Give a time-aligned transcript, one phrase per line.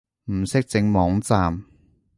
[0.31, 1.63] 唔識整網站